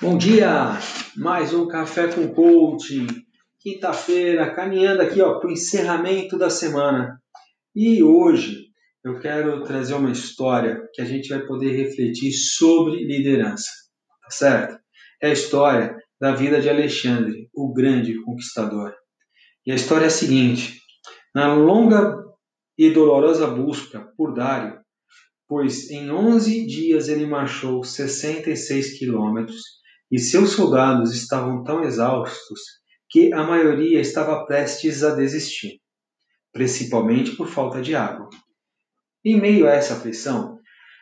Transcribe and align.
Bom 0.00 0.16
dia! 0.16 0.78
Mais 1.16 1.52
um 1.52 1.66
Café 1.66 2.06
com 2.06 2.32
Coach. 2.32 3.04
Quinta-feira, 3.60 4.54
caminhando 4.54 5.02
aqui 5.02 5.16
para 5.16 5.46
o 5.46 5.50
encerramento 5.50 6.38
da 6.38 6.48
semana. 6.48 7.20
E 7.74 8.02
hoje 8.02 8.66
eu 9.04 9.18
quero 9.18 9.62
trazer 9.64 9.94
uma 9.94 10.10
história 10.10 10.80
que 10.94 11.02
a 11.02 11.04
gente 11.04 11.28
vai 11.28 11.44
poder 11.46 11.72
refletir 11.72 12.32
sobre 12.32 13.04
liderança. 13.04 13.70
Tá 14.22 14.30
certo? 14.30 14.78
É 15.20 15.30
a 15.30 15.32
história 15.32 15.96
da 16.20 16.32
vida 16.32 16.60
de 16.60 16.68
Alexandre, 16.68 17.48
o 17.52 17.72
grande 17.72 18.20
conquistador. 18.22 18.94
E 19.66 19.72
a 19.72 19.74
história 19.74 20.04
é 20.04 20.08
a 20.08 20.10
seguinte: 20.10 20.78
na 21.34 21.54
longa 21.54 22.22
e 22.78 22.90
dolorosa 22.90 23.48
busca 23.48 24.08
por 24.16 24.34
Dário, 24.34 24.81
pois 25.52 25.90
em 25.90 26.10
11 26.10 26.64
dias 26.64 27.08
ele 27.08 27.26
marchou 27.26 27.84
66 27.84 28.98
quilômetros 28.98 29.60
e 30.10 30.18
seus 30.18 30.52
soldados 30.52 31.14
estavam 31.14 31.62
tão 31.62 31.82
exaustos 31.82 32.58
que 33.10 33.34
a 33.34 33.42
maioria 33.42 34.00
estava 34.00 34.46
prestes 34.46 35.02
a 35.02 35.14
desistir, 35.14 35.78
principalmente 36.54 37.36
por 37.36 37.48
falta 37.48 37.82
de 37.82 37.94
água. 37.94 38.30
Em 39.22 39.38
meio 39.38 39.68
a 39.68 39.72
essa 39.72 39.96
pressão, 39.96 40.58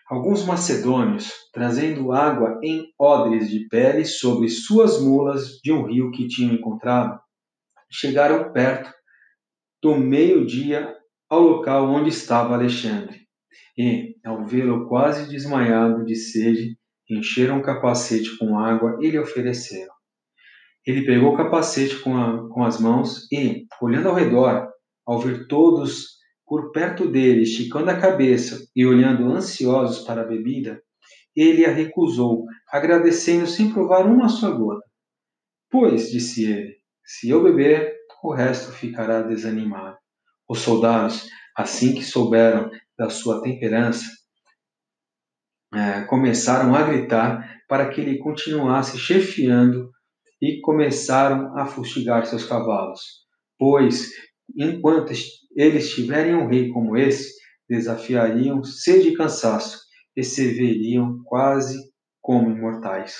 alguns 0.08 0.44
macedônios, 0.44 1.30
trazendo 1.52 2.10
água 2.10 2.58
em 2.60 2.92
odres 2.98 3.48
de 3.48 3.68
pele 3.68 4.04
sobre 4.04 4.48
suas 4.48 5.00
mulas 5.00 5.60
de 5.62 5.70
um 5.70 5.86
rio 5.86 6.10
que 6.10 6.26
tinham 6.26 6.54
encontrado, 6.54 7.20
chegaram 7.88 8.52
perto 8.52 8.92
do 9.80 9.96
meio-dia 9.96 10.92
ao 11.28 11.40
local 11.40 11.88
onde 11.88 12.08
estava 12.08 12.54
Alexandre. 12.54 13.29
E, 13.76 14.16
ao 14.24 14.44
vê-lo 14.44 14.88
quase 14.88 15.28
desmaiado 15.28 16.04
de 16.04 16.16
sede, 16.16 16.76
encheram 17.08 17.58
o 17.58 17.62
capacete 17.62 18.36
com 18.38 18.58
água 18.58 18.98
e 19.00 19.10
lhe 19.10 19.18
ofereceram. 19.18 19.92
Ele 20.86 21.04
pegou 21.04 21.34
o 21.34 21.36
capacete 21.36 21.98
com, 22.00 22.16
a, 22.16 22.48
com 22.48 22.64
as 22.64 22.80
mãos 22.80 23.30
e, 23.32 23.66
olhando 23.80 24.08
ao 24.08 24.14
redor, 24.14 24.68
ao 25.06 25.18
ver 25.18 25.46
todos 25.46 26.18
por 26.46 26.72
perto 26.72 27.06
dele, 27.06 27.42
esticando 27.42 27.90
a 27.90 28.00
cabeça 28.00 28.66
e 28.74 28.84
olhando 28.84 29.30
ansiosos 29.30 30.04
para 30.04 30.22
a 30.22 30.26
bebida, 30.26 30.82
ele 31.34 31.64
a 31.64 31.70
recusou, 31.70 32.44
agradecendo 32.68 33.46
sem 33.46 33.72
provar 33.72 34.04
uma 34.06 34.28
só 34.28 34.50
gota. 34.50 34.84
Pois, 35.70 36.10
disse 36.10 36.50
ele, 36.50 36.76
se 37.04 37.28
eu 37.28 37.42
beber, 37.42 37.94
o 38.22 38.32
resto 38.32 38.72
ficará 38.72 39.22
desanimado. 39.22 39.96
Os 40.48 40.58
soldados, 40.58 41.28
assim 41.56 41.94
que 41.94 42.04
souberam 42.04 42.70
da 43.00 43.08
sua 43.08 43.40
temperança, 43.40 44.04
é, 45.72 46.02
começaram 46.02 46.74
a 46.74 46.82
gritar 46.82 47.62
para 47.66 47.88
que 47.88 47.98
ele 47.98 48.18
continuasse 48.18 48.98
chefiando 48.98 49.90
e 50.42 50.60
começaram 50.60 51.56
a 51.58 51.64
fustigar 51.64 52.26
seus 52.26 52.44
cavalos. 52.44 53.00
Pois, 53.58 54.10
enquanto 54.54 55.14
eles 55.56 55.94
tiverem 55.94 56.34
um 56.34 56.46
rei 56.46 56.68
como 56.68 56.94
esse, 56.94 57.32
desafiariam 57.66 58.62
sede 58.62 59.08
e 59.08 59.16
cansaço 59.16 59.78
e 60.14 60.22
se 60.22 60.52
veriam 60.52 61.22
quase 61.24 61.78
como 62.20 62.50
imortais. 62.50 63.16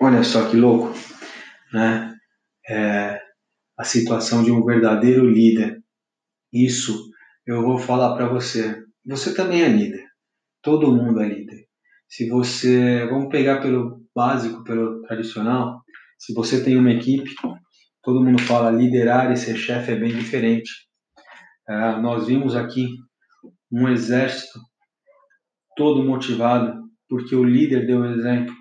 Olha 0.00 0.22
só 0.22 0.48
que 0.48 0.56
louco, 0.56 0.94
né? 1.72 2.14
É 2.68 3.20
a 3.76 3.82
situação 3.82 4.44
de 4.44 4.52
um 4.52 4.64
verdadeiro 4.64 5.28
líder. 5.28 5.82
Isso 6.52 7.10
eu 7.44 7.62
vou 7.62 7.78
falar 7.78 8.14
para 8.14 8.28
você. 8.28 8.87
Você 9.08 9.34
também 9.34 9.62
é 9.62 9.68
líder. 9.68 10.04
Todo 10.62 10.92
mundo 10.92 11.20
é 11.22 11.28
líder. 11.28 11.64
Se 12.06 12.28
você, 12.28 13.06
vamos 13.06 13.30
pegar 13.30 13.62
pelo 13.62 14.06
básico, 14.14 14.62
pelo 14.64 15.00
tradicional, 15.02 15.80
se 16.18 16.34
você 16.34 16.62
tem 16.62 16.76
uma 16.76 16.92
equipe, 16.92 17.34
todo 18.02 18.22
mundo 18.22 18.42
fala 18.42 18.70
liderar 18.70 19.32
e 19.32 19.36
ser 19.36 19.56
chefe 19.56 19.92
é 19.92 19.96
bem 19.96 20.14
diferente. 20.14 20.70
É, 21.66 21.98
nós 22.02 22.26
vimos 22.26 22.54
aqui 22.54 22.86
um 23.72 23.88
exército 23.88 24.60
todo 25.74 26.04
motivado 26.04 26.78
porque 27.08 27.34
o 27.34 27.44
líder 27.44 27.86
deu 27.86 28.04
exemplo, 28.04 28.54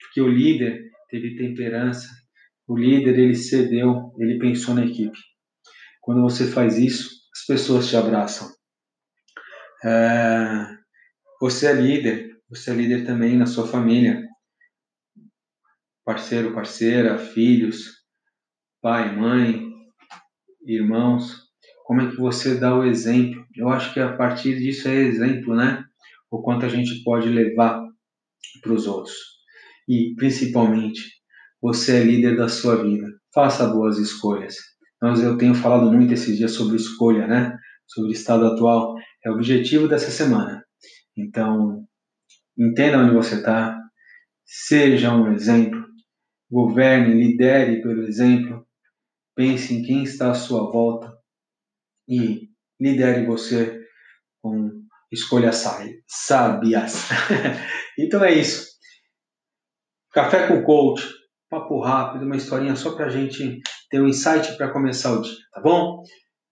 porque 0.00 0.20
o 0.20 0.26
líder 0.26 0.82
teve 1.10 1.36
temperança, 1.36 2.08
o 2.66 2.76
líder 2.76 3.16
ele 3.16 3.36
cedeu, 3.36 4.12
ele 4.18 4.36
pensou 4.38 4.74
na 4.74 4.84
equipe. 4.84 5.16
Quando 6.00 6.22
você 6.22 6.50
faz 6.50 6.76
isso, 6.76 7.08
as 7.32 7.46
pessoas 7.46 7.88
te 7.88 7.96
abraçam. 7.96 8.48
É, 9.84 10.68
você 11.40 11.66
é 11.66 11.72
líder, 11.72 12.36
você 12.48 12.70
é 12.70 12.74
líder 12.74 13.04
também 13.04 13.36
na 13.36 13.46
sua 13.46 13.66
família. 13.66 14.22
Parceiro, 16.04 16.54
parceira, 16.54 17.18
filhos, 17.18 18.02
pai, 18.80 19.14
mãe, 19.16 19.68
irmãos. 20.64 21.42
Como 21.84 22.00
é 22.00 22.10
que 22.10 22.16
você 22.16 22.58
dá 22.58 22.76
o 22.76 22.84
exemplo? 22.84 23.44
Eu 23.56 23.68
acho 23.68 23.92
que 23.92 24.00
a 24.00 24.16
partir 24.16 24.56
disso 24.58 24.88
é 24.88 24.94
exemplo, 24.94 25.54
né? 25.54 25.84
O 26.30 26.40
quanto 26.42 26.64
a 26.64 26.68
gente 26.68 27.02
pode 27.02 27.28
levar 27.28 27.82
para 28.62 28.72
os 28.72 28.86
outros. 28.86 29.16
E, 29.88 30.14
principalmente, 30.16 31.02
você 31.60 31.96
é 32.00 32.04
líder 32.04 32.36
da 32.36 32.48
sua 32.48 32.82
vida. 32.82 33.06
Faça 33.34 33.66
boas 33.66 33.98
escolhas. 33.98 34.56
Nós, 35.00 35.20
eu 35.22 35.36
tenho 35.36 35.54
falado 35.54 35.90
muito 35.90 36.14
esses 36.14 36.36
dias 36.36 36.52
sobre 36.52 36.76
escolha, 36.76 37.26
né? 37.26 37.56
Sobre 37.86 38.10
o 38.10 38.12
estado 38.12 38.46
atual. 38.46 38.94
É 39.24 39.30
o 39.30 39.34
objetivo 39.34 39.88
dessa 39.88 40.10
semana. 40.10 40.64
Então, 41.16 41.86
Entenda 42.58 42.98
onde 42.98 43.14
você 43.14 43.36
está. 43.36 43.78
Seja 44.44 45.14
um 45.14 45.32
exemplo. 45.32 45.82
Governe, 46.50 47.14
lidere 47.14 47.80
pelo 47.80 48.02
exemplo. 48.02 48.66
Pense 49.34 49.74
em 49.74 49.82
quem 49.82 50.02
está 50.02 50.30
à 50.30 50.34
sua 50.34 50.70
volta 50.70 51.16
e 52.06 52.50
lidere 52.78 53.24
você 53.24 53.80
com 54.42 54.70
escolhas 55.10 55.64
sábias. 56.06 57.08
então 57.98 58.22
é 58.22 58.34
isso. 58.34 58.70
Café 60.12 60.46
com 60.46 60.62
coach, 60.62 61.08
papo 61.48 61.80
rápido, 61.80 62.26
uma 62.26 62.36
historinha 62.36 62.76
só 62.76 62.94
para 62.94 63.06
a 63.06 63.08
gente 63.08 63.62
ter 63.88 64.02
um 64.02 64.06
insight 64.06 64.54
para 64.58 64.70
começar 64.70 65.12
o 65.12 65.22
dia, 65.22 65.38
tá 65.52 65.60
bom? 65.62 66.02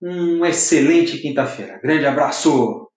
Um 0.03 0.44
excelente 0.47 1.19
quinta-feira. 1.19 1.78
Grande 1.83 2.06
abraço! 2.06 2.90